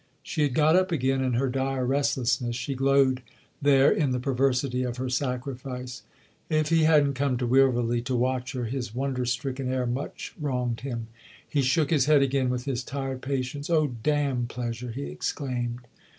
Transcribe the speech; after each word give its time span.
She 0.23 0.41
had 0.41 0.55
got 0.55 0.75
up 0.75 0.91
again 0.91 1.21
in 1.23 1.33
her 1.33 1.47
dire 1.47 1.85
restlessness; 1.85 2.55
she 2.55 2.73
glowed 2.73 3.21
there 3.61 3.91
in 3.91 4.09
the 4.09 4.19
perversity 4.19 4.81
of 4.81 4.97
her 4.97 5.09
sacrifice. 5.11 6.01
If 6.49 6.69
he 6.69 6.85
hadn't 6.85 7.13
come 7.13 7.37
to 7.37 7.45
Wilverley 7.45 8.01
to 8.05 8.15
watch 8.15 8.53
her, 8.53 8.65
his 8.65 8.95
wonder 8.95 9.27
stricken 9.27 9.71
air 9.71 9.85
much 9.85 10.33
wronged 10.41 10.79
him. 10.79 11.05
He 11.47 11.61
shook 11.61 11.91
his 11.91 12.05
head 12.05 12.23
again 12.23 12.49
with 12.49 12.65
his 12.65 12.83
tired 12.83 13.21
patience." 13.21 13.69
Oh, 13.69 13.91
damn 14.01 14.47
pleasure!" 14.47 14.89
he 14.93 15.03
exclaimed. 15.03 15.81